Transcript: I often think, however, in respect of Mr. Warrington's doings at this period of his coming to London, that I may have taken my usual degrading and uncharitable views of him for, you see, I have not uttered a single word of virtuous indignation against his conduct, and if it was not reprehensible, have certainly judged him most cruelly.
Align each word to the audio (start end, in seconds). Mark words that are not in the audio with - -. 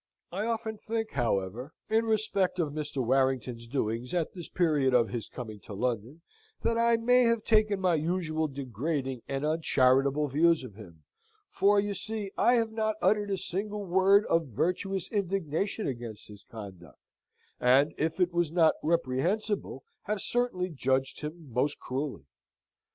I 0.31 0.47
often 0.47 0.79
think, 0.79 1.11
however, 1.11 1.75
in 1.87 2.05
respect 2.05 2.57
of 2.57 2.73
Mr. 2.73 3.05
Warrington's 3.05 3.67
doings 3.67 4.15
at 4.15 4.33
this 4.33 4.49
period 4.49 4.95
of 4.95 5.09
his 5.09 5.29
coming 5.29 5.59
to 5.65 5.75
London, 5.75 6.21
that 6.63 6.75
I 6.75 6.97
may 6.97 7.25
have 7.25 7.43
taken 7.43 7.79
my 7.79 7.93
usual 7.93 8.47
degrading 8.47 9.21
and 9.27 9.45
uncharitable 9.45 10.27
views 10.27 10.63
of 10.63 10.73
him 10.73 11.03
for, 11.51 11.79
you 11.79 11.93
see, 11.93 12.31
I 12.35 12.55
have 12.55 12.71
not 12.71 12.95
uttered 12.99 13.29
a 13.29 13.37
single 13.37 13.85
word 13.85 14.25
of 14.25 14.47
virtuous 14.47 15.07
indignation 15.11 15.85
against 15.85 16.27
his 16.29 16.43
conduct, 16.45 16.97
and 17.59 17.93
if 17.99 18.19
it 18.19 18.33
was 18.33 18.51
not 18.51 18.73
reprehensible, 18.81 19.83
have 20.05 20.19
certainly 20.19 20.71
judged 20.71 21.21
him 21.21 21.51
most 21.53 21.77
cruelly. 21.77 22.25